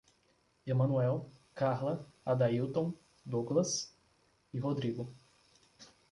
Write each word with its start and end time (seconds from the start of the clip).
Emanoel, 0.65 1.21
Carla, 1.53 2.03
Adaílton, 2.25 2.95
Douglas 3.23 3.95
e 4.51 4.57
Rodrigo 4.59 5.13